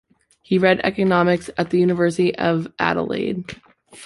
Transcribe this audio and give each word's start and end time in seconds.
He 0.41 0.57
read 0.57 0.79
economics 0.83 1.51
at 1.59 1.69
the 1.69 1.77
University 1.77 2.35
of 2.35 2.73
Adelaide. 2.79 3.61